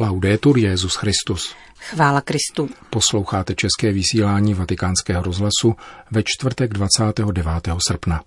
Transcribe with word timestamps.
Laudetur 0.00 0.58
Jezus 0.58 0.94
Christus. 0.94 1.54
Chvála 1.78 2.20
Kristu. 2.20 2.68
Posloucháte 2.90 3.54
české 3.54 3.92
vysílání 3.92 4.54
Vatikánského 4.54 5.22
rozhlasu 5.22 5.74
ve 6.10 6.22
čtvrtek 6.24 6.72
29. 6.72 7.46
srpna. 7.88 8.22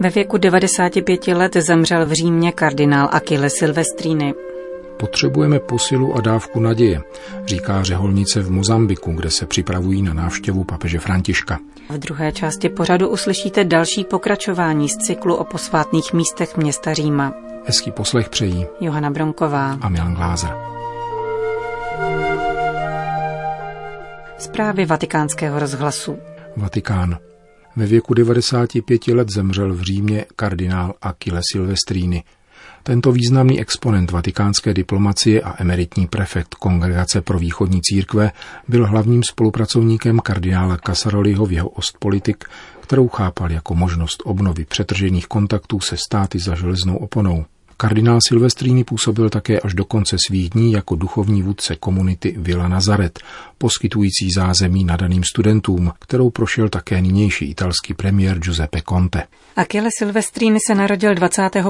Ve 0.00 0.10
věku 0.10 0.36
95 0.36 1.26
let 1.26 1.56
zemřel 1.56 2.06
v 2.06 2.12
Římě 2.12 2.52
kardinál 2.52 3.08
Achille 3.12 3.50
Silvestrini. 3.50 4.34
Potřebujeme 5.00 5.58
posilu 5.58 6.14
a 6.14 6.20
dávku 6.20 6.60
naděje, 6.60 7.00
říká 7.46 7.82
řeholnice 7.82 8.42
v 8.42 8.50
Mozambiku, 8.50 9.12
kde 9.12 9.30
se 9.30 9.46
připravují 9.46 10.02
na 10.02 10.14
návštěvu 10.14 10.64
papeže 10.64 10.98
Františka. 10.98 11.58
V 11.88 11.98
druhé 11.98 12.32
části 12.32 12.68
pořadu 12.68 13.08
uslyšíte 13.08 13.64
další 13.64 14.04
pokračování 14.04 14.88
z 14.88 14.96
cyklu 14.96 15.34
o 15.34 15.44
posvátných 15.44 16.12
místech 16.12 16.56
města 16.56 16.94
Říma. 16.94 17.34
Hezký 17.66 17.90
poslech 17.90 18.28
přejí 18.28 18.66
Johana 18.80 19.10
Bronková 19.10 19.78
a 19.80 19.88
Milan 19.88 20.14
Glázer. 20.14 20.50
Zprávy 24.38 24.86
vatikánského 24.86 25.58
rozhlasu. 25.58 26.18
Vatikán. 26.56 27.18
Ve 27.76 27.86
věku 27.86 28.14
95 28.14 29.08
let 29.08 29.28
zemřel 29.34 29.74
v 29.74 29.80
Římě 29.80 30.24
kardinál 30.36 30.94
Achille 31.02 31.40
Silvestrini. 31.52 32.24
Tento 32.82 33.12
významný 33.12 33.60
exponent 33.60 34.10
vatikánské 34.10 34.74
diplomacie 34.74 35.42
a 35.42 35.62
emeritní 35.62 36.06
prefekt 36.06 36.54
Kongregace 36.54 37.20
pro 37.20 37.38
východní 37.38 37.80
církve 37.82 38.32
byl 38.68 38.86
hlavním 38.86 39.22
spolupracovníkem 39.22 40.18
kardinála 40.18 40.78
Casaroliho 40.86 41.46
v 41.46 41.52
jeho 41.52 41.68
ostpolitik, 41.68 42.44
kterou 42.80 43.08
chápal 43.08 43.52
jako 43.52 43.74
možnost 43.74 44.22
obnovy 44.24 44.64
přetržených 44.64 45.26
kontaktů 45.26 45.80
se 45.80 45.96
státy 45.96 46.38
za 46.38 46.54
železnou 46.54 46.96
oponou. 46.96 47.44
Kardinál 47.80 48.18
Silvestrini 48.28 48.84
působil 48.84 49.30
také 49.30 49.60
až 49.60 49.74
do 49.74 49.84
konce 49.84 50.16
svých 50.26 50.50
dní 50.50 50.72
jako 50.72 50.96
duchovní 50.96 51.42
vůdce 51.42 51.76
komunity 51.76 52.34
Villa 52.38 52.68
Nazaret, 52.68 53.18
poskytující 53.58 54.30
zázemí 54.30 54.84
nadaným 54.84 55.22
studentům, 55.24 55.92
kterou 55.98 56.30
prošel 56.30 56.68
také 56.68 57.00
nynější 57.00 57.50
italský 57.50 57.94
premiér 57.94 58.38
Giuseppe 58.38 58.82
Conte. 58.88 59.22
Achille 59.56 59.90
Silvestrini 59.98 60.58
se 60.66 60.74
narodil 60.74 61.14
25. 61.14 61.64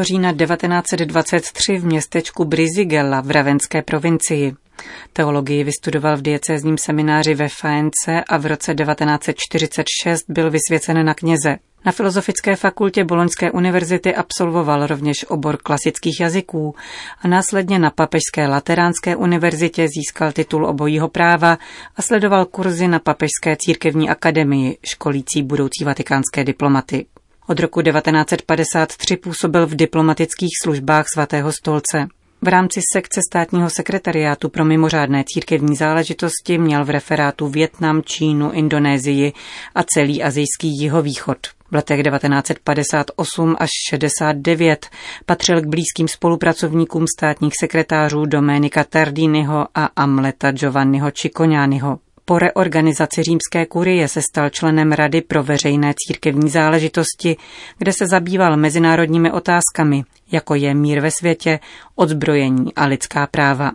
října 0.00 0.32
1923 0.32 1.78
v 1.78 1.84
městečku 1.84 2.44
Brizigella 2.44 3.20
v 3.20 3.30
Ravenské 3.30 3.82
provincii. 3.82 4.54
Teologii 5.12 5.64
vystudoval 5.64 6.16
v 6.16 6.22
diecézním 6.22 6.78
semináři 6.78 7.34
ve 7.34 7.48
Faence 7.48 8.24
a 8.28 8.36
v 8.36 8.46
roce 8.46 8.74
1946 8.74 10.24
byl 10.28 10.50
vysvěcen 10.50 11.06
na 11.06 11.14
kněze. 11.14 11.56
Na 11.86 11.92
Filozofické 11.92 12.56
fakultě 12.56 13.04
Boloňské 13.04 13.50
univerzity 13.50 14.14
absolvoval 14.14 14.86
rovněž 14.86 15.24
obor 15.28 15.56
klasických 15.56 16.20
jazyků 16.20 16.74
a 17.22 17.28
následně 17.28 17.78
na 17.78 17.90
Papežské 17.90 18.46
lateránské 18.46 19.16
univerzitě 19.16 19.88
získal 19.88 20.32
titul 20.32 20.66
obojího 20.66 21.08
práva 21.08 21.58
a 21.96 22.02
sledoval 22.02 22.44
kurzy 22.44 22.88
na 22.88 22.98
Papežské 22.98 23.56
církevní 23.56 24.10
akademii, 24.10 24.78
školící 24.84 25.42
budoucí 25.42 25.84
vatikánské 25.84 26.44
diplomaty. 26.44 27.06
Od 27.46 27.60
roku 27.60 27.82
1953 27.82 29.16
působil 29.16 29.66
v 29.66 29.74
diplomatických 29.74 30.50
službách 30.62 31.04
svatého 31.14 31.52
stolce. 31.52 32.08
V 32.42 32.48
rámci 32.48 32.80
sekce 32.92 33.20
státního 33.30 33.70
sekretariátu 33.70 34.48
pro 34.48 34.64
mimořádné 34.64 35.24
církevní 35.26 35.76
záležitosti 35.76 36.58
měl 36.58 36.84
v 36.84 36.90
referátu 36.90 37.48
Větnam, 37.48 38.02
Čínu, 38.02 38.52
Indonésii 38.52 39.32
a 39.74 39.82
celý 39.82 40.22
azijský 40.22 40.80
jihovýchod. 40.80 41.38
V 41.70 41.74
letech 41.74 42.02
1958 42.02 43.56
až 43.58 43.70
69 43.90 44.86
patřil 45.26 45.60
k 45.60 45.66
blízkým 45.66 46.08
spolupracovníkům 46.08 47.04
státních 47.18 47.52
sekretářů 47.60 48.26
Domenica 48.26 48.84
Tardiniho 48.84 49.66
a 49.74 49.84
Amleta 49.84 50.52
Giovanniho 50.52 51.10
Cicconianiho. 51.10 51.98
Po 52.28 52.38
reorganizaci 52.38 53.22
římské 53.22 53.66
kurie 53.66 54.08
se 54.08 54.22
stal 54.22 54.50
členem 54.50 54.92
Rady 54.92 55.22
pro 55.22 55.42
veřejné 55.42 55.94
církevní 55.96 56.50
záležitosti, 56.50 57.36
kde 57.78 57.92
se 57.92 58.06
zabýval 58.06 58.56
mezinárodními 58.56 59.32
otázkami, 59.32 60.04
jako 60.32 60.54
je 60.54 60.74
mír 60.74 61.00
ve 61.00 61.10
světě, 61.10 61.60
odzbrojení 61.94 62.74
a 62.74 62.86
lidská 62.86 63.26
práva. 63.26 63.72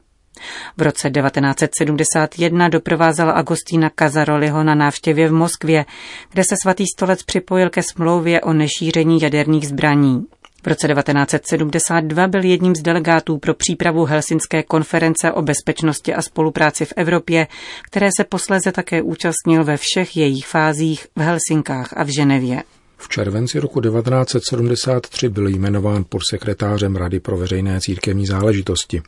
V 0.77 0.81
roce 0.81 1.09
1971 1.09 2.69
doprovázel 2.69 3.29
Agostína 3.29 3.89
Kazaroliho 3.89 4.63
na 4.63 4.75
návštěvě 4.75 5.27
v 5.27 5.33
Moskvě, 5.33 5.85
kde 6.31 6.43
se 6.43 6.55
svatý 6.63 6.85
stolec 6.95 7.23
připojil 7.23 7.69
ke 7.69 7.83
smlouvě 7.83 8.41
o 8.41 8.53
nešíření 8.53 9.21
jaderných 9.21 9.67
zbraní. 9.67 10.25
V 10.63 10.67
roce 10.67 10.87
1972 10.87 12.27
byl 12.27 12.43
jedním 12.43 12.75
z 12.75 12.81
delegátů 12.81 13.37
pro 13.37 13.53
přípravu 13.53 14.05
Helsinské 14.05 14.63
konference 14.63 15.31
o 15.31 15.41
bezpečnosti 15.41 16.13
a 16.13 16.21
spolupráci 16.21 16.85
v 16.85 16.93
Evropě, 16.95 17.47
které 17.83 18.09
se 18.17 18.23
posléze 18.23 18.71
také 18.71 19.01
účastnil 19.01 19.63
ve 19.63 19.77
všech 19.77 20.17
jejich 20.17 20.47
fázích 20.47 21.07
v 21.15 21.21
Helsinkách 21.21 21.93
a 21.97 22.03
v 22.03 22.07
Ženevě. 22.07 22.63
V 22.97 23.09
červenci 23.09 23.59
roku 23.59 23.81
1973 23.81 25.29
byl 25.29 25.47
jmenován 25.47 26.05
podsekretářem 26.09 26.95
Rady 26.95 27.19
pro 27.19 27.37
veřejné 27.37 27.81
církevní 27.81 28.25
záležitosti. 28.25 29.01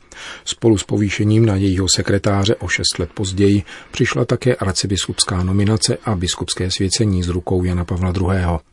Spolu 0.46 0.78
s 0.78 0.84
povýšením 0.84 1.46
na 1.46 1.56
jejího 1.56 1.88
sekretáře 1.96 2.56
o 2.56 2.68
šest 2.68 3.00
let 3.00 3.10
později 3.14 3.64
přišla 3.92 4.26
také 4.26 4.56
arcibiskupská 4.56 5.44
nominace 5.44 5.98
a 6.06 6.16
biskupské 6.16 6.72
svěcení 6.72 7.24
z 7.24 7.28
rukou 7.28 7.64
Jana 7.64 7.86
Pavla 7.86 8.14
II. 8.18 8.73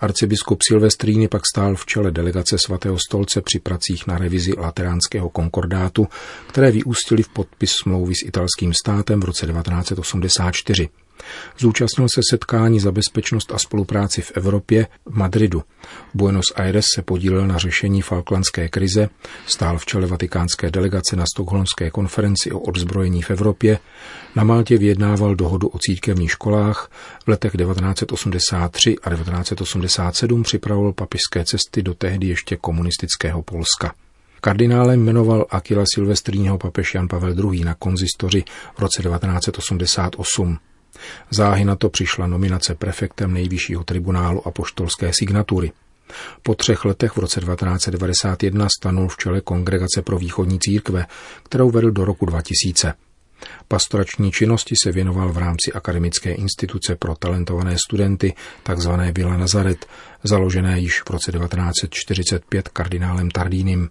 Arcibiskup 0.00 0.62
Silvestrini 0.62 1.28
pak 1.28 1.42
stál 1.52 1.74
v 1.74 1.86
čele 1.86 2.10
delegace 2.10 2.56
svatého 2.58 2.98
stolce 2.98 3.40
při 3.40 3.58
pracích 3.58 4.06
na 4.06 4.18
revizi 4.18 4.52
lateránského 4.58 5.28
konkordátu, 5.28 6.08
které 6.46 6.70
vyústily 6.70 7.22
v 7.22 7.28
podpis 7.28 7.72
smlouvy 7.82 8.14
s 8.14 8.22
italským 8.22 8.74
státem 8.74 9.20
v 9.20 9.24
roce 9.24 9.46
1984. 9.46 10.88
Zúčastnil 11.58 12.08
se 12.14 12.20
setkání 12.30 12.80
za 12.80 12.92
bezpečnost 12.92 13.52
a 13.52 13.58
spolupráci 13.58 14.22
v 14.22 14.32
Evropě 14.34 14.86
v 15.06 15.16
Madridu. 15.16 15.62
Buenos 16.14 16.46
Aires 16.56 16.86
se 16.94 17.02
podílel 17.02 17.46
na 17.46 17.58
řešení 17.58 18.02
falklandské 18.02 18.68
krize, 18.68 19.08
stál 19.46 19.78
v 19.78 19.86
čele 19.86 20.06
vatikánské 20.06 20.70
delegace 20.70 21.16
na 21.16 21.24
stokholmské 21.34 21.90
konferenci 21.90 22.52
o 22.52 22.58
odzbrojení 22.58 23.22
v 23.22 23.30
Evropě, 23.30 23.78
na 24.36 24.44
Maltě 24.44 24.78
vyjednával 24.78 25.34
dohodu 25.34 25.68
o 25.68 25.78
církevních 25.78 26.30
školách, 26.30 26.90
v 27.24 27.28
letech 27.28 27.52
1983 27.52 28.96
a 29.02 29.10
1987 29.10 30.42
připravoval 30.42 30.92
papižské 30.92 31.44
cesty 31.44 31.82
do 31.82 31.94
tehdy 31.94 32.26
ještě 32.26 32.56
komunistického 32.56 33.42
Polska. 33.42 33.94
Kardinálem 34.40 35.04
jmenoval 35.04 35.46
Akila 35.50 35.84
Silvestríního 35.94 36.58
papež 36.58 36.94
Jan 36.94 37.08
Pavel 37.08 37.52
II. 37.52 37.64
na 37.64 37.74
konzistoři 37.74 38.44
v 38.74 38.78
roce 38.78 39.02
1988. 39.02 40.58
Záhy 41.30 41.64
na 41.64 41.76
to 41.76 41.88
přišla 41.88 42.26
nominace 42.26 42.74
prefektem 42.74 43.34
nejvyššího 43.34 43.84
tribunálu 43.84 44.46
a 44.46 44.50
poštolské 44.50 45.10
signatury. 45.12 45.72
Po 46.42 46.54
třech 46.54 46.84
letech 46.84 47.12
v 47.12 47.18
roce 47.18 47.40
1991 47.40 48.68
stanul 48.80 49.08
v 49.08 49.16
čele 49.16 49.40
Kongregace 49.40 50.02
pro 50.02 50.18
východní 50.18 50.58
církve, 50.60 51.06
kterou 51.42 51.70
vedl 51.70 51.90
do 51.90 52.04
roku 52.04 52.26
2000. 52.26 52.94
Pastorační 53.68 54.32
činnosti 54.32 54.74
se 54.82 54.92
věnoval 54.92 55.32
v 55.32 55.38
rámci 55.38 55.72
Akademické 55.72 56.32
instituce 56.32 56.96
pro 56.96 57.14
talentované 57.14 57.76
studenty, 57.86 58.34
takzvané 58.62 59.12
Villa 59.12 59.36
Nazaret, 59.36 59.86
založené 60.24 60.80
již 60.80 61.02
v 61.02 61.10
roce 61.10 61.32
1945 61.32 62.68
kardinálem 62.68 63.30
Tardínem. 63.30 63.88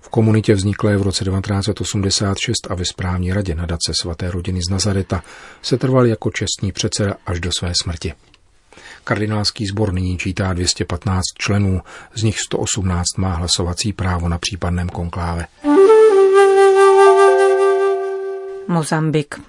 V 0.00 0.08
komunitě 0.08 0.54
vzniklé 0.54 0.96
v 0.96 1.02
roce 1.02 1.24
1986 1.24 2.70
a 2.70 2.74
ve 2.74 2.84
správní 2.84 3.32
radě 3.32 3.54
nadace 3.54 3.92
svaté 4.02 4.30
rodiny 4.30 4.60
z 4.68 4.70
Nazareta 4.70 5.22
se 5.62 5.76
trval 5.78 6.06
jako 6.06 6.30
čestný 6.30 6.72
předseda 6.72 7.14
až 7.26 7.40
do 7.40 7.50
své 7.58 7.72
smrti. 7.82 8.12
Kardinálský 9.04 9.66
sbor 9.66 9.92
nyní 9.92 10.18
čítá 10.18 10.52
215 10.52 11.22
členů, 11.38 11.82
z 12.14 12.22
nich 12.22 12.38
118 12.38 13.04
má 13.16 13.34
hlasovací 13.34 13.92
právo 13.92 14.28
na 14.28 14.38
případném 14.38 14.88
konkláve. 14.88 15.46
Mozambik. 18.68 19.40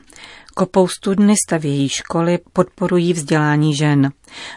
Kopou 0.58 0.88
studny 0.88 1.34
stavějí 1.48 1.90
školy, 1.90 2.40
podporují 2.54 3.14
vzdělání 3.14 3.76
žen. 3.76 4.12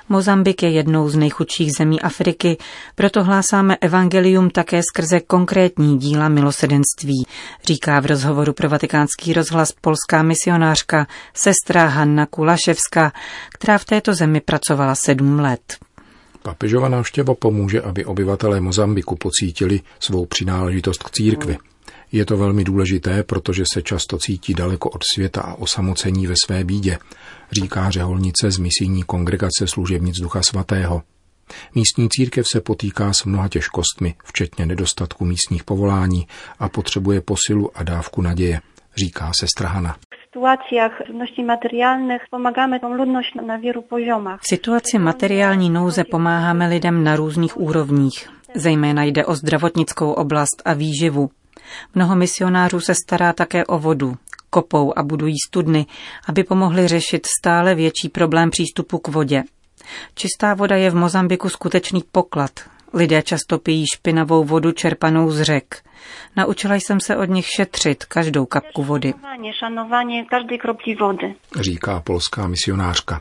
Mozambik 0.09 0.63
je 0.63 0.71
jednou 0.71 1.09
z 1.09 1.17
nejchudších 1.17 1.73
zemí 1.73 2.01
Afriky, 2.01 2.57
proto 2.95 3.25
hlásáme 3.25 3.77
evangelium 3.81 4.51
také 4.51 4.81
skrze 4.83 5.21
konkrétní 5.21 5.99
díla 5.99 6.29
milosedenství, 6.29 7.27
říká 7.65 8.01
v 8.01 8.07
rozhovoru 8.07 8.53
pro 8.53 8.69
vatikánský 8.69 9.33
rozhlas 9.33 9.73
polská 9.73 10.23
misionářka 10.23 11.07
sestra 11.35 11.87
Hanna 11.87 12.27
Kulaševská, 12.27 13.13
která 13.55 13.79
v 13.79 13.85
této 13.85 14.15
zemi 14.15 14.41
pracovala 14.41 14.95
sedm 14.95 15.41
let. 15.41 15.77
Papežova 16.43 16.89
návštěva 16.89 17.35
pomůže, 17.35 17.81
aby 17.81 18.05
obyvatelé 18.05 18.61
Mozambiku 18.61 19.17
pocítili 19.17 19.81
svou 19.99 20.27
přináležitost 20.27 21.03
k 21.03 21.11
církvi. 21.11 21.59
Je 22.13 22.25
to 22.25 22.37
velmi 22.37 22.65
důležité, 22.65 23.23
protože 23.23 23.65
se 23.73 23.83
často 23.83 24.19
cítí 24.19 24.55
daleko 24.55 24.91
od 24.91 25.03
světa 25.15 25.41
a 25.41 25.55
osamocení 25.55 26.27
ve 26.27 26.35
své 26.47 26.65
bídě, 26.65 26.99
říká 27.53 27.91
řeholnice 27.91 28.51
z 28.51 28.59
misijní 28.59 29.03
kongregace 29.03 29.67
služebnic 29.67 30.17
Ducha 30.17 30.43
Svatého. 30.43 31.03
Místní 31.75 32.09
církev 32.09 32.49
se 32.49 32.61
potýká 32.61 33.13
s 33.13 33.25
mnoha 33.25 33.49
těžkostmi, 33.49 34.15
včetně 34.25 34.67
nedostatku 34.67 35.25
místních 35.25 35.65
povolání 35.65 36.27
a 36.59 36.69
potřebuje 36.69 37.21
posilu 37.21 37.71
a 37.75 37.83
dávku 37.83 38.23
naděje, 38.23 38.61
říká 38.97 39.31
se 39.41 39.47
Strahana. 39.57 39.97
V 44.41 44.49
situaci 44.49 44.99
materiální 44.99 45.71
nouze 45.71 46.05
pomáháme 46.05 46.69
lidem 46.69 47.05
na 47.05 47.17
různých 47.17 47.61
úrovních. 47.61 48.29
Zejména 48.55 49.05
jde 49.05 49.27
o 49.27 49.35
zdravotnickou 49.35 50.13
oblast 50.13 50.63
a 50.65 50.73
výživu. 50.73 51.31
Mnoho 51.95 52.17
misionářů 52.17 52.81
se 52.81 52.95
stará 52.95 53.33
také 53.33 53.65
o 53.65 53.79
vodu. 53.79 54.17
Kopou 54.51 54.99
a 54.99 55.03
budují 55.03 55.37
studny, 55.47 55.87
aby 56.27 56.45
pomohli 56.45 56.89
řešit 56.89 57.27
stále 57.41 57.75
větší 57.75 58.09
problém 58.09 58.51
přístupu 58.51 58.99
k 58.99 59.09
vodě. 59.09 59.43
Čistá 60.15 60.55
voda 60.55 60.77
je 60.77 60.91
v 60.91 60.95
Mozambiku 60.95 61.49
skutečný 61.49 62.05
poklad. 62.13 62.51
Lidé 62.95 63.23
často 63.23 63.59
pijí 63.59 63.85
špinavou 63.95 64.45
vodu 64.45 64.73
čerpanou 64.73 65.31
z 65.31 65.43
řek. 65.43 65.83
Naučila 66.37 66.75
jsem 66.75 67.01
se 67.01 67.17
od 67.17 67.25
nich 67.25 67.47
šetřit 67.57 68.05
každou 68.05 68.47
kapku 68.47 68.83
vody. 68.85 69.15
Říká 71.61 72.01
polská 72.01 72.49
misionářka. 72.49 73.21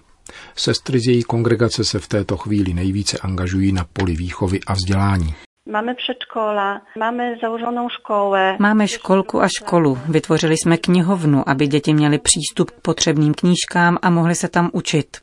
Sestry 0.56 1.00
z 1.00 1.07
její 1.07 1.24
kongregace 1.24 1.84
se 1.84 2.00
v 2.00 2.07
této 2.07 2.38
chvíli 2.38 2.74
nejvíce 2.74 3.18
angažují 3.18 3.72
na 3.72 3.86
poli 3.94 4.16
výchovy 4.16 4.60
a 4.68 4.74
vzdělání. 4.74 5.36
Máme 5.71 5.95
předškola, 5.95 6.81
máme 7.00 7.36
založenou 7.42 7.89
školu. 7.89 8.36
Máme 8.60 8.88
školku 8.88 9.42
a 9.42 9.48
školu. 9.48 9.98
Vytvořili 10.10 10.56
jsme 10.57 10.77
knihovnu, 10.77 11.50
aby 11.50 11.68
děti 11.68 11.94
měly 11.94 12.19
přístup 12.19 12.71
k 12.71 12.81
potřebným 12.81 13.33
knížkám 13.33 13.98
a 14.01 14.10
mohly 14.10 14.36
se 14.36 14.48
tam 14.48 14.69
učit. 14.74 15.18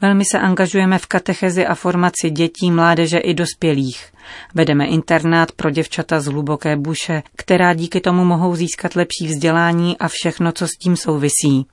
Velmi 0.00 0.24
se 0.24 0.38
angažujeme 0.38 0.98
v 0.98 1.06
katechezi 1.06 1.66
a 1.66 1.74
formaci 1.74 2.30
dětí, 2.30 2.70
mládeže 2.70 3.18
i 3.18 3.34
dospělých. 3.34 4.12
Vedeme 4.54 4.86
internát 4.86 5.52
pro 5.52 5.70
děvčata 5.70 6.20
z 6.20 6.26
hluboké 6.26 6.76
buše, 6.76 7.22
která 7.36 7.74
díky 7.74 8.00
tomu 8.00 8.24
mohou 8.24 8.54
získat 8.54 8.96
lepší 8.96 9.26
vzdělání 9.26 9.98
a 9.98 10.08
všechno, 10.08 10.52
co 10.52 10.66
s 10.68 10.70
tím 10.82 10.96
souvisí. 10.96 11.66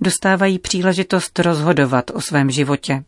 Dostávají 0.00 0.58
příležitost 0.58 1.38
rozhodovat 1.38 2.10
o 2.14 2.20
svém 2.20 2.50
životě. 2.50 3.04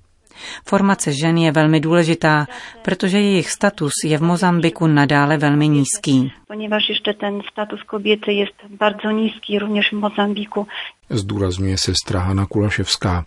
Formace 0.67 1.13
žen 1.13 1.39
je 1.39 1.53
velmi 1.53 1.81
důležitá, 1.81 2.47
protože 2.83 3.21
jejich 3.21 3.51
status 3.51 3.93
je 4.05 4.19
v 4.19 4.23
Mozambiku 4.23 4.87
nadále 4.87 5.37
velmi 5.37 5.69
nízký. 5.69 6.33
Ponieważ 6.47 6.89
ještě 6.89 7.13
ten 7.13 7.41
status 7.53 7.83
kobiety 7.83 8.33
je 8.33 8.47
bardzo 8.79 9.11
nízký 9.11 9.59
rovněž 9.59 9.93
v 9.93 9.97
Mozambiku. 9.97 10.67
Zdůrazňuje 11.11 11.79
sestra 11.79 12.21
Hana 12.21 12.47
Kulaševská. 12.47 13.25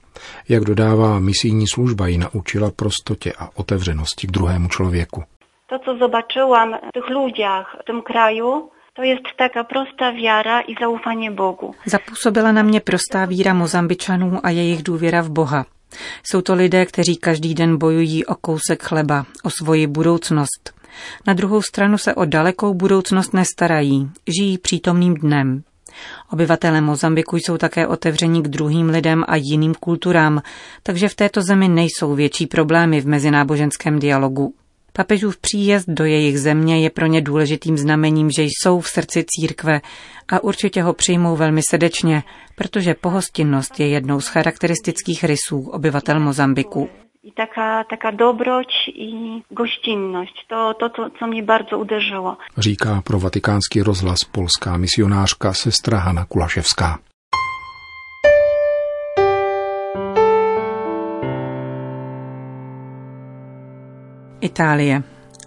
Jak 0.50 0.64
dodává, 0.64 1.20
misijní 1.20 1.68
služba 1.68 2.08
ji 2.08 2.18
naučila 2.18 2.72
prostotě 2.76 3.34
a 3.40 3.50
otevřenosti 3.56 4.28
k 4.28 4.32
druhému 4.32 4.68
člověku. 4.68 5.24
To, 5.70 5.80
co 5.86 5.98
zobaczyłam 5.98 6.74
v 6.74 6.92
těch 6.94 7.10
lidях 7.26 7.78
v 7.82 7.86
tom 7.86 8.02
kraju, 8.02 8.70
to 8.94 9.04
je 9.04 9.18
taká 9.38 9.64
prostá 9.64 10.10
víra 10.10 10.60
i 10.60 10.76
zaufání 10.82 11.30
Bogu. 11.30 11.76
Zapůsobila 11.86 12.52
na 12.52 12.64
mě 12.64 12.80
prostá 12.80 13.26
víra 13.26 13.54
Mozambičanů 13.54 14.40
a 14.44 14.50
jejich 14.50 14.84
důvěra 14.84 15.22
v 15.22 15.30
Boha. 15.30 15.66
Jsou 16.24 16.42
to 16.42 16.54
lidé, 16.54 16.86
kteří 16.86 17.16
každý 17.16 17.54
den 17.54 17.78
bojují 17.78 18.26
o 18.26 18.36
kousek 18.36 18.84
chleba, 18.84 19.26
o 19.44 19.50
svoji 19.50 19.88
budoucnost. 19.88 20.74
Na 21.28 21.34
druhou 21.34 21.62
stranu 21.62 21.98
se 21.98 22.16
o 22.16 22.26
dalekou 22.26 22.74
budoucnost 22.74 23.34
nestarají, 23.34 24.10
žijí 24.38 24.58
přítomným 24.58 25.14
dnem. 25.14 25.64
Obyvatelé 26.32 26.82
Mozambiku 26.82 27.38
jsou 27.38 27.58
také 27.58 27.88
otevření 27.88 28.44
k 28.44 28.48
druhým 28.48 28.90
lidem 28.90 29.24
a 29.28 29.36
jiným 29.36 29.74
kulturám, 29.74 30.42
takže 30.84 31.10
v 31.10 31.16
této 31.16 31.42
zemi 31.42 31.68
nejsou 31.68 32.16
větší 32.16 32.48
problémy 32.48 33.02
v 33.02 33.08
mezináboženském 33.08 34.00
dialogu. 34.00 34.54
Papežův 34.96 35.38
příjezd 35.38 35.90
do 35.90 36.06
jejich 36.06 36.40
země 36.40 36.80
je 36.80 36.90
pro 36.90 37.06
ně 37.06 37.22
důležitým 37.22 37.78
znamením, 37.78 38.32
že 38.32 38.44
jsou 38.44 38.80
v 38.80 38.88
srdci 38.90 39.26
církve 39.28 39.82
a 40.28 40.44
určitě 40.44 40.84
ho 40.84 40.94
přijmou 40.94 41.36
velmi 41.36 41.62
srdečně, 41.70 42.24
protože 42.56 42.94
pohostinnost 42.94 43.80
je 43.80 43.88
jednou 43.88 44.22
z 44.22 44.28
charakteristických 44.28 45.24
rysů 45.24 45.70
obyvatel 45.70 46.20
Mozambiku. 46.20 46.90
I 47.24 47.32
taká, 47.32 47.84
taká 47.84 48.12
dobroć 48.12 48.68
i 48.88 49.42
gościnność. 49.50 50.34
To, 50.48 50.74
to, 50.80 50.90
to, 50.90 51.10
co 51.20 51.28
mě 51.28 51.44
bardzo 51.44 51.80
uderzyło. 51.80 52.38
Říká 52.58 53.02
pro 53.02 53.20
vatikánský 53.20 53.82
rozhlas 53.82 54.24
polská 54.24 54.78
misionářka 54.78 55.54
sestra 55.54 55.98
Hana 56.00 56.26
Kulaševská. 56.26 57.00
Itálie. 64.56 65.04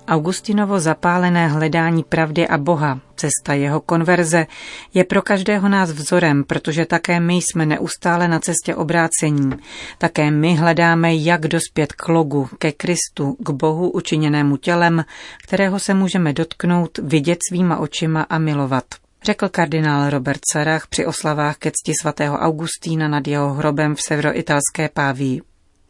Augustinovo 0.09 0.81
zapálené 0.81 1.49
hledání 1.49 2.05
pravdy 2.05 2.49
a 2.49 2.59
Boha, 2.59 3.01
cesta 3.17 3.55
jeho 3.55 3.81
konverze, 3.81 4.47
je 4.95 5.05
pro 5.05 5.23
každého 5.23 5.69
nás 5.69 5.91
vzorem, 5.91 6.45
protože 6.45 6.87
také 6.87 7.21
my 7.21 7.35
jsme 7.35 7.67
neustále 7.67 8.29
na 8.29 8.39
cestě 8.41 8.75
obrácení. 8.75 9.51
Také 9.99 10.31
my 10.31 10.57
hledáme, 10.57 11.15
jak 11.15 11.41
dospět 11.41 11.93
k 11.93 12.09
logu, 12.09 12.49
ke 12.59 12.73
Kristu, 12.73 13.37
k 13.41 13.51
Bohu 13.51 13.91
učiněnému 13.91 14.57
tělem, 14.57 15.05
kterého 15.43 15.79
se 15.79 15.95
můžeme 15.95 16.33
dotknout, 16.33 16.99
vidět 16.99 17.39
svýma 17.49 17.77
očima 17.77 18.23
a 18.23 18.39
milovat 18.39 18.85
řekl 19.25 19.49
kardinál 19.49 20.11
Robert 20.11 20.41
Sarach 20.53 20.87
při 20.87 21.07
oslavách 21.07 21.57
ke 21.57 21.71
cti 21.71 21.93
svatého 22.01 22.37
Augustína 22.37 23.09
nad 23.09 23.29
jeho 23.29 23.55
hrobem 23.55 23.95
v 23.95 24.03
severoitalské 24.03 24.89
Pávii. 24.93 25.41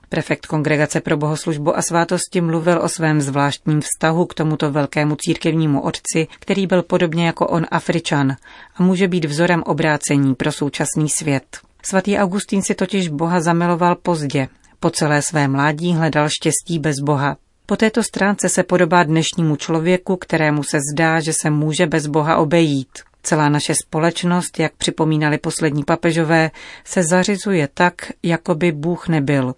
Prefekt 0.08 0.46
Kongregace 0.46 1.00
pro 1.00 1.16
bohoslužbu 1.16 1.78
a 1.78 1.82
svátosti 1.82 2.40
mluvil 2.40 2.80
o 2.82 2.88
svém 2.88 3.20
zvláštním 3.20 3.80
vztahu 3.80 4.26
k 4.26 4.34
tomuto 4.34 4.70
velkému 4.70 5.16
církevnímu 5.16 5.80
otci, 5.80 6.26
který 6.40 6.66
byl 6.66 6.82
podobně 6.82 7.26
jako 7.26 7.46
on 7.46 7.66
Afričan 7.70 8.36
a 8.76 8.82
může 8.82 9.08
být 9.08 9.24
vzorem 9.24 9.62
obrácení 9.62 10.34
pro 10.34 10.52
současný 10.52 11.08
svět. 11.08 11.58
Svatý 11.82 12.18
Augustín 12.18 12.62
si 12.62 12.74
totiž 12.74 13.08
Boha 13.08 13.40
zamiloval 13.40 13.94
pozdě. 13.94 14.48
Po 14.80 14.90
celé 14.90 15.22
své 15.22 15.48
mládí 15.48 15.94
hledal 15.94 16.28
štěstí 16.28 16.78
bez 16.78 16.96
Boha. 17.00 17.36
Po 17.66 17.76
této 17.76 18.02
stránce 18.02 18.48
se 18.48 18.62
podobá 18.62 19.02
dnešnímu 19.02 19.56
člověku, 19.56 20.16
kterému 20.16 20.62
se 20.62 20.78
zdá, 20.92 21.20
že 21.20 21.32
se 21.32 21.50
může 21.50 21.86
bez 21.86 22.06
Boha 22.06 22.36
obejít. 22.36 23.07
Celá 23.22 23.48
naše 23.48 23.74
společnost, 23.84 24.58
jak 24.58 24.76
připomínali 24.76 25.38
poslední 25.38 25.84
papežové, 25.84 26.50
se 26.84 27.02
zařizuje 27.02 27.68
tak, 27.74 27.94
jako 28.22 28.54
by 28.54 28.72
Bůh 28.72 29.08
nebyl. 29.08 29.54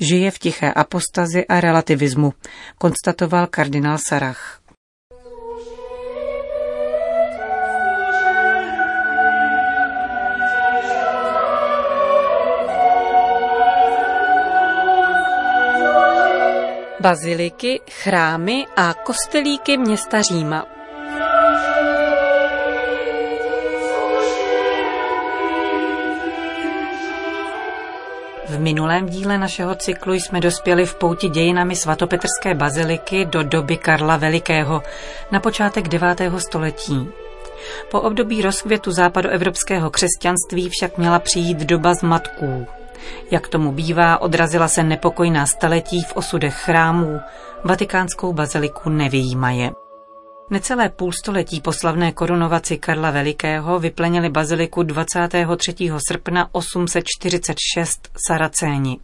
Žije 0.00 0.30
v 0.30 0.38
tiché 0.38 0.72
apostazi 0.72 1.46
a 1.46 1.60
relativismu, 1.60 2.32
konstatoval 2.78 3.46
kardinál 3.46 3.98
Sarach. 4.08 4.64
baziliky, 17.04 17.80
chrámy 17.90 18.66
a 18.76 18.94
kostelíky 18.94 19.76
města 19.76 20.22
Říma. 20.22 20.73
V 28.54 28.60
minulém 28.60 29.08
díle 29.08 29.38
našeho 29.38 29.74
cyklu 29.74 30.14
jsme 30.14 30.40
dospěli 30.40 30.86
v 30.86 30.94
pouti 30.94 31.28
dějinami 31.28 31.76
svatopetrské 31.76 32.54
baziliky 32.54 33.24
do 33.24 33.42
doby 33.42 33.76
Karla 33.76 34.16
Velikého 34.16 34.82
na 35.30 35.40
počátek 35.40 35.88
9. 35.88 36.20
století. 36.38 37.08
Po 37.90 38.00
období 38.00 38.42
rozkvětu 38.42 38.92
západoevropského 38.92 39.90
křesťanství 39.90 40.68
však 40.68 40.98
měla 40.98 41.18
přijít 41.18 41.58
doba 41.58 41.94
zmatků. 41.94 42.66
Jak 43.30 43.48
tomu 43.48 43.72
bývá, 43.72 44.20
odrazila 44.20 44.68
se 44.68 44.82
nepokojná 44.82 45.46
staletí 45.46 46.02
v 46.02 46.16
osudech 46.16 46.54
chrámů, 46.54 47.20
vatikánskou 47.64 48.32
baziliku 48.32 48.90
nevyjímaje. 48.90 49.70
Necelé 50.50 50.88
půlstoletí 50.88 51.60
po 51.60 51.72
slavné 51.72 52.12
korunovaci 52.12 52.78
Karla 52.78 53.10
Velikého 53.10 53.78
vyplenili 53.78 54.28
baziliku 54.28 54.82
23. 54.82 55.74
srpna 56.08 56.48
846 56.52 58.08
Saracéni. 58.28 58.98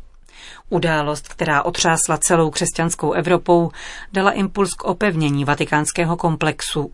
Událost, 0.68 1.28
která 1.28 1.62
otřásla 1.62 2.18
celou 2.18 2.50
křesťanskou 2.50 3.12
Evropou, 3.12 3.70
dala 4.12 4.30
impuls 4.30 4.74
k 4.74 4.84
opevnění 4.84 5.44
vatikánského 5.44 6.16
komplexu. 6.16 6.92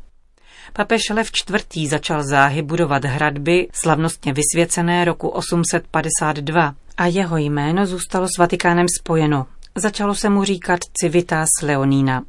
Papež 0.72 1.02
Lev 1.10 1.30
IV. 1.50 1.90
začal 1.90 2.22
záhy 2.22 2.62
budovat 2.62 3.04
hradby, 3.04 3.68
slavnostně 3.72 4.32
vysvěcené 4.32 5.04
roku 5.04 5.28
852 5.28 6.74
a 6.96 7.06
jeho 7.06 7.36
jméno 7.36 7.86
zůstalo 7.86 8.26
s 8.28 8.38
Vatikánem 8.38 8.86
spojeno. 9.00 9.46
Začalo 9.74 10.14
se 10.14 10.28
mu 10.28 10.44
říkat 10.44 10.80
Civitas 11.00 11.48
Leonina. 11.62 12.22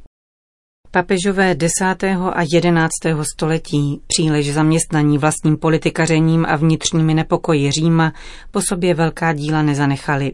Papežové 0.90 1.54
10. 1.54 2.04
a 2.32 2.42
11. 2.52 2.90
století, 3.34 4.00
příliš 4.06 4.52
zaměstnaní 4.52 5.18
vlastním 5.18 5.56
politikařením 5.56 6.46
a 6.48 6.56
vnitřními 6.56 7.14
nepokoji 7.14 7.70
Říma, 7.70 8.12
po 8.50 8.60
sobě 8.62 8.94
velká 8.94 9.32
díla 9.32 9.62
nezanechali. 9.62 10.32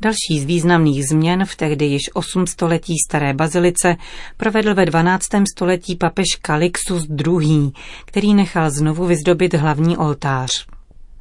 Další 0.00 0.40
z 0.40 0.44
významných 0.44 1.08
změn 1.08 1.44
v 1.44 1.56
tehdy 1.56 1.84
již 1.84 2.00
8 2.14 2.46
století 2.46 2.94
staré 3.08 3.34
bazilice 3.34 3.96
provedl 4.36 4.74
ve 4.74 4.86
12. 4.86 5.26
století 5.56 5.96
papež 5.96 6.26
Calixus 6.46 7.06
II., 7.26 7.70
který 8.04 8.34
nechal 8.34 8.70
znovu 8.70 9.06
vyzdobit 9.06 9.54
hlavní 9.54 9.96
oltář. 9.96 10.66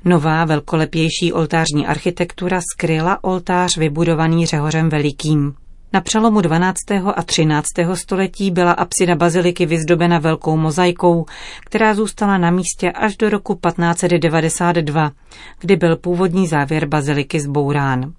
Nová 0.05 0.45
velkolepější 0.45 1.33
oltářní 1.33 1.87
architektura 1.87 2.59
skryla 2.73 3.23
oltář 3.23 3.77
vybudovaný 3.77 4.45
Řehořem 4.45 4.89
Velikým. 4.89 5.53
Na 5.93 6.01
přelomu 6.01 6.41
12. 6.41 6.77
a 7.15 7.23
13. 7.23 7.67
století 7.93 8.51
byla 8.51 8.71
apsida 8.71 9.15
baziliky 9.15 9.65
vyzdobena 9.65 10.19
velkou 10.19 10.57
mozaikou, 10.57 11.25
která 11.65 11.93
zůstala 11.93 12.37
na 12.37 12.51
místě 12.51 12.91
až 12.91 13.17
do 13.17 13.29
roku 13.29 13.55
1592, 13.55 15.11
kdy 15.59 15.75
byl 15.75 15.95
původní 15.95 16.47
závěr 16.47 16.85
baziliky 16.85 17.39
zbourán. 17.39 18.13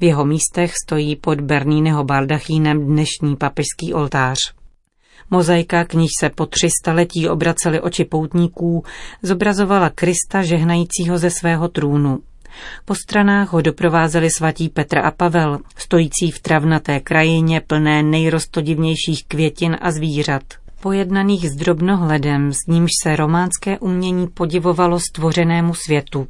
V 0.00 0.04
jeho 0.04 0.24
místech 0.24 0.72
stojí 0.84 1.16
pod 1.16 1.40
Berníného 1.40 2.04
baldachínem 2.04 2.86
dnešní 2.86 3.36
papežský 3.36 3.94
oltář. 3.94 4.38
Mozaika, 5.30 5.84
k 5.84 5.94
níž 5.94 6.10
se 6.20 6.30
po 6.30 6.46
tři 6.46 6.68
staletí 6.82 7.28
obracely 7.28 7.80
oči 7.80 8.04
poutníků, 8.04 8.84
zobrazovala 9.22 9.90
Krista 9.90 10.42
žehnajícího 10.42 11.18
ze 11.18 11.30
svého 11.30 11.68
trůnu. 11.68 12.18
Po 12.84 12.94
stranách 12.94 13.52
ho 13.52 13.60
doprovázeli 13.60 14.30
svatí 14.30 14.68
Petr 14.68 14.98
a 14.98 15.10
Pavel, 15.10 15.58
stojící 15.76 16.30
v 16.30 16.38
travnaté 16.38 17.00
krajině 17.00 17.60
plné 17.60 18.02
nejrostodivnějších 18.02 19.24
květin 19.28 19.76
a 19.80 19.90
zvířat. 19.90 20.42
Pojednaných 20.80 21.50
s 21.50 21.56
drobnohledem, 21.56 22.52
s 22.52 22.66
nímž 22.68 22.90
se 23.02 23.16
románské 23.16 23.78
umění 23.78 24.28
podivovalo 24.28 25.00
stvořenému 25.00 25.74
světu. 25.74 26.26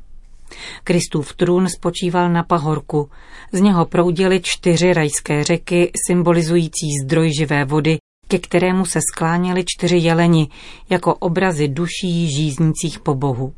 Kristův 0.85 1.35
trůn 1.35 1.69
spočíval 1.69 2.31
na 2.31 2.43
pahorku, 2.43 3.11
z 3.53 3.61
něho 3.61 3.87
proudily 3.87 4.41
čtyři 4.43 4.93
rajské 4.95 5.45
řeky 5.45 5.91
symbolizující 6.07 6.87
zdroj 7.05 7.31
živé 7.39 7.65
vody, 7.65 7.99
ke 8.29 8.39
kterému 8.39 8.85
se 8.85 8.99
skláněly 9.13 9.65
čtyři 9.67 9.97
jeleni, 9.97 10.49
jako 10.91 11.15
obrazy 11.15 11.69
duší 11.69 12.31
žíznících 12.37 12.99
po 12.99 13.15
Bohu. 13.15 13.53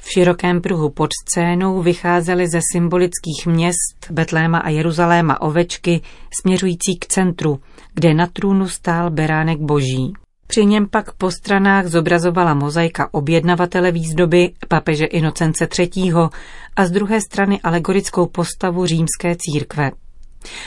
V 0.00 0.10
širokém 0.10 0.60
pruhu 0.60 0.90
pod 0.90 1.10
scénou 1.28 1.82
vycházely 1.82 2.48
ze 2.48 2.60
symbolických 2.72 3.46
měst 3.46 4.10
Betléma 4.10 4.58
a 4.58 4.68
Jeruzaléma 4.68 5.40
ovečky 5.40 6.00
směřující 6.40 6.98
k 6.98 7.06
centru, 7.06 7.60
kde 7.94 8.14
na 8.14 8.26
trůnu 8.26 8.68
stál 8.68 9.10
beránek 9.10 9.58
boží. 9.58 10.12
Při 10.46 10.66
něm 10.66 10.88
pak 10.88 11.12
po 11.12 11.30
stranách 11.30 11.86
zobrazovala 11.86 12.54
mozaika 12.54 13.08
objednavatele 13.12 13.92
výzdoby 13.92 14.52
papeže 14.68 15.04
Inocence 15.04 15.68
III. 15.78 16.12
a 16.76 16.86
z 16.86 16.90
druhé 16.90 17.20
strany 17.20 17.60
alegorickou 17.60 18.26
postavu 18.26 18.86
římské 18.86 19.36
církve. 19.38 19.90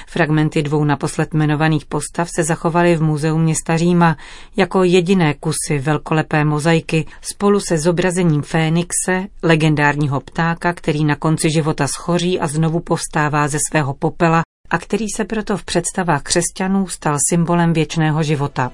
Fragmenty 0.08 0.62
dvou 0.64 0.84
naposled 0.84 1.34
jmenovaných 1.34 1.86
postav 1.86 2.30
se 2.36 2.44
zachovaly 2.44 2.96
v 2.96 3.02
muzeu 3.02 3.38
města 3.38 3.78
Říma 3.78 4.18
jako 4.58 4.84
jediné 4.84 5.34
kusy 5.34 5.80
velkolepé 5.80 6.46
mozaiky 6.46 7.06
spolu 7.22 7.60
se 7.60 7.78
zobrazením 7.78 8.42
Fénixe, 8.42 9.28
legendárního 9.44 10.20
ptáka, 10.20 10.74
který 10.74 11.06
na 11.06 11.16
konci 11.16 11.52
života 11.52 11.88
schoří 11.88 12.40
a 12.40 12.48
znovu 12.48 12.80
povstává 12.80 13.48
ze 13.48 13.58
svého 13.70 13.94
popela 13.94 14.42
a 14.70 14.78
který 14.78 15.06
se 15.16 15.26
proto 15.26 15.58
v 15.58 15.64
představách 15.64 16.24
křesťanů 16.24 16.88
stal 16.88 17.18
symbolem 17.30 17.74
věčného 17.74 18.24
života. 18.24 18.72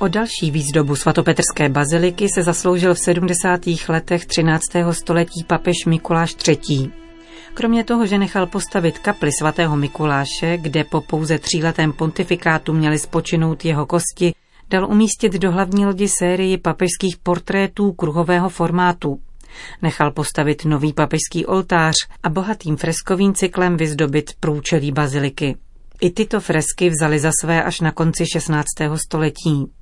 O 0.00 0.08
další 0.08 0.50
výzdobu 0.50 0.96
svatopetrské 0.96 1.68
baziliky 1.68 2.28
se 2.34 2.42
zasloužil 2.42 2.94
v 2.94 2.98
70. 2.98 3.60
letech 3.88 4.26
13. 4.26 4.62
století 4.90 5.44
papež 5.46 5.84
Mikuláš 5.86 6.36
III. 6.48 6.90
Kromě 7.54 7.84
toho, 7.84 8.06
že 8.06 8.18
nechal 8.18 8.46
postavit 8.46 8.98
kapli 8.98 9.30
svatého 9.38 9.76
Mikuláše, 9.76 10.56
kde 10.56 10.84
po 10.84 11.00
pouze 11.00 11.38
tříletém 11.38 11.92
pontifikátu 11.92 12.72
měli 12.72 12.98
spočinout 12.98 13.64
jeho 13.64 13.86
kosti, 13.86 14.34
dal 14.70 14.90
umístit 14.90 15.32
do 15.32 15.52
hlavní 15.52 15.86
lodi 15.86 16.08
sérii 16.08 16.58
papežských 16.58 17.16
portrétů 17.22 17.92
kruhového 17.92 18.48
formátu. 18.48 19.20
Nechal 19.82 20.10
postavit 20.10 20.64
nový 20.64 20.92
papežský 20.92 21.46
oltář 21.46 21.94
a 22.22 22.28
bohatým 22.28 22.76
freskovým 22.76 23.34
cyklem 23.34 23.76
vyzdobit 23.76 24.30
průčelí 24.40 24.92
baziliky. 24.92 25.56
I 26.00 26.10
tyto 26.10 26.40
fresky 26.40 26.90
vzali 26.90 27.18
za 27.18 27.30
své 27.40 27.62
až 27.62 27.80
na 27.80 27.92
konci 27.92 28.26
16. 28.26 28.66
století. 29.06 29.77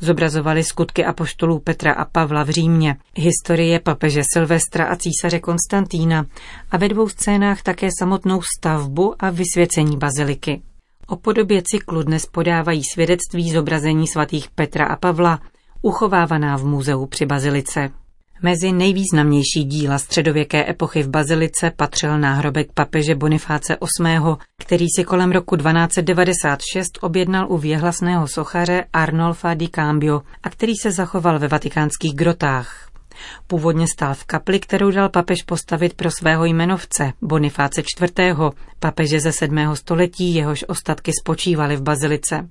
Zobrazovali 0.00 0.64
skutky 0.64 1.04
apoštolů 1.04 1.58
Petra 1.58 1.92
a 1.92 2.04
Pavla 2.04 2.44
v 2.44 2.50
Římě, 2.50 2.96
historie 3.14 3.80
papeže 3.80 4.22
Silvestra 4.32 4.84
a 4.84 4.96
císaře 4.96 5.40
Konstantína 5.40 6.26
a 6.70 6.76
ve 6.76 6.88
dvou 6.88 7.08
scénách 7.08 7.62
také 7.62 7.88
samotnou 7.98 8.40
stavbu 8.58 9.14
a 9.18 9.30
vysvěcení 9.30 9.96
baziliky. 9.96 10.62
O 11.06 11.16
podobě 11.16 11.62
cyklu 11.64 12.02
dnes 12.02 12.26
podávají 12.26 12.84
svědectví 12.84 13.50
zobrazení 13.50 14.06
svatých 14.06 14.50
Petra 14.50 14.86
a 14.86 14.96
Pavla, 14.96 15.40
uchovávaná 15.82 16.56
v 16.56 16.64
muzeu 16.64 17.06
při 17.06 17.26
bazilice. 17.26 17.90
Mezi 18.42 18.72
nejvýznamnější 18.72 19.64
díla 19.64 19.98
středověké 19.98 20.70
epochy 20.70 21.02
v 21.02 21.08
Bazilice 21.08 21.70
patřil 21.76 22.18
náhrobek 22.18 22.72
papeže 22.74 23.14
Bonifáce 23.14 23.76
VIII., 24.00 24.18
který 24.66 24.86
si 24.96 25.04
kolem 25.04 25.32
roku 25.32 25.56
1296 25.56 26.98
objednal 27.00 27.46
u 27.48 27.58
věhlasného 27.58 28.28
sochaře 28.28 28.84
Arnolfa 28.92 29.54
di 29.54 29.68
Cambio 29.68 30.22
a 30.42 30.50
který 30.50 30.72
se 30.82 30.90
zachoval 30.90 31.38
ve 31.38 31.48
vatikánských 31.48 32.14
grotách. 32.14 32.90
Původně 33.46 33.86
stál 33.94 34.14
v 34.14 34.24
kapli, 34.24 34.60
kterou 34.60 34.90
dal 34.90 35.08
papež 35.08 35.42
postavit 35.42 35.94
pro 35.94 36.10
svého 36.10 36.44
jmenovce, 36.44 37.12
Bonifáce 37.22 37.80
IV., 37.80 38.36
papeže 38.78 39.20
ze 39.20 39.32
7. 39.32 39.76
století, 39.76 40.34
jehož 40.34 40.64
ostatky 40.68 41.12
spočívaly 41.22 41.76
v 41.76 41.82
bazilice. 41.82 42.48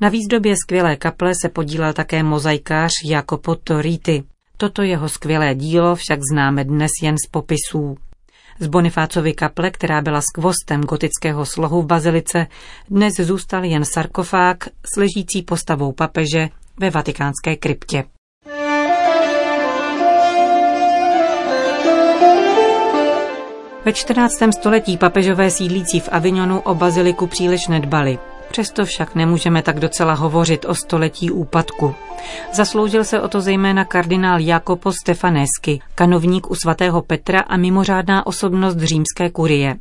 Na 0.00 0.08
výzdobě 0.08 0.54
skvělé 0.56 0.96
kaple 0.96 1.32
se 1.42 1.48
podílel 1.48 1.92
také 1.92 2.22
mozaikář 2.22 2.90
Jacopo 3.04 3.54
Toriti. 3.54 4.24
Toto 4.56 4.82
jeho 4.82 5.08
skvělé 5.08 5.54
dílo 5.54 5.94
však 5.94 6.20
známe 6.32 6.64
dnes 6.64 6.90
jen 7.02 7.16
z 7.26 7.30
popisů. 7.30 7.96
Z 8.62 8.66
Bonifácovy 8.66 9.32
kaple, 9.32 9.70
která 9.70 10.00
byla 10.02 10.20
skvostem 10.20 10.80
gotického 10.80 11.46
slohu 11.46 11.82
v 11.82 11.86
bazilice, 11.86 12.46
dnes 12.90 13.14
zůstal 13.14 13.64
jen 13.64 13.84
sarkofág 13.84 14.68
s 14.94 14.96
ležící 14.96 15.42
postavou 15.42 15.92
papeže 15.92 16.48
ve 16.80 16.90
vatikánské 16.90 17.56
kryptě. 17.56 18.04
Ve 23.84 23.92
14. 23.92 24.34
století 24.58 24.96
papežové 24.96 25.50
sídlící 25.50 26.00
v 26.00 26.08
Avignonu 26.12 26.60
o 26.60 26.74
baziliku 26.74 27.26
příliš 27.26 27.68
nedbali. 27.68 28.18
Přesto 28.52 28.84
však 28.84 29.14
nemůžeme 29.14 29.62
tak 29.62 29.80
docela 29.80 30.14
hovořit 30.14 30.64
o 30.64 30.74
století 30.74 31.30
úpadku. 31.30 31.94
Zasloužil 32.52 33.04
se 33.04 33.20
o 33.20 33.28
to 33.28 33.40
zejména 33.40 33.84
kardinál 33.84 34.40
Jakopo 34.40 34.92
Stefanesky, 34.92 35.80
kanovník 35.94 36.50
u 36.50 36.54
svatého 36.54 37.02
Petra 37.02 37.40
a 37.40 37.56
mimořádná 37.56 38.26
osobnost 38.26 38.78
římské 38.78 39.30
kurie. 39.30 39.76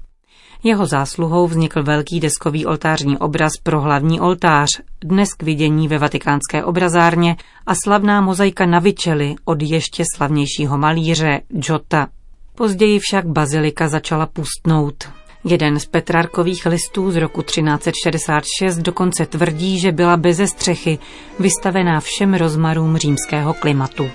Jeho 0.64 0.86
zásluhou 0.86 1.48
vznikl 1.48 1.84
velký 1.84 2.20
deskový 2.20 2.66
oltářní 2.66 3.18
obraz 3.18 3.52
pro 3.64 3.82
hlavní 3.82 4.20
oltář, 4.20 4.70
dnes 5.04 5.34
k 5.34 5.44
vidění 5.44 5.88
ve 5.88 5.98
vatikánské 5.98 6.64
obrazárně 6.64 7.36
a 7.66 7.74
slavná 7.84 8.22
mozaika 8.22 8.66
na 8.66 8.80
vyčeli 8.80 9.36
od 9.46 9.62
ještě 9.62 10.04
slavnějšího 10.16 10.78
malíře 10.78 11.42
Giota. 11.48 12.08
Později 12.56 13.00
však 13.00 13.26
bazilika 13.26 13.88
začala 13.88 14.26
pustnout. 14.26 15.21
Jeden 15.44 15.80
z 15.80 15.86
Petrarkových 15.86 16.66
listů 16.66 17.12
z 17.12 17.16
roku 17.16 17.42
1366 17.42 18.78
dokonce 18.78 19.26
tvrdí, 19.26 19.80
že 19.80 19.92
byla 19.92 20.18
beze 20.18 20.48
střechy, 20.48 21.00
vystavená 21.40 22.00
všem 22.00 22.34
rozmarům 22.34 22.98
římského 22.98 23.54
klimatu. 23.54 24.10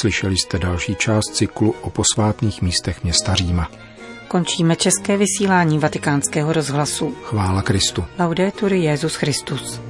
Slyšeli 0.00 0.36
jste 0.36 0.58
další 0.58 0.94
část 0.94 1.34
cyklu 1.34 1.74
o 1.80 1.90
posvátných 1.90 2.62
místech 2.62 3.04
města 3.04 3.34
Říma. 3.34 3.70
Končíme 4.28 4.76
české 4.76 5.16
vysílání 5.16 5.78
vatikánského 5.78 6.52
rozhlasu. 6.52 7.14
Chvála 7.22 7.62
Kristu. 7.62 8.04
Laudetur 8.18 8.72
Jezus 8.72 9.14
Christus. 9.14 9.89